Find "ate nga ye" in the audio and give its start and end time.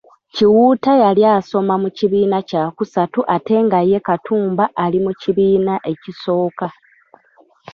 3.35-3.99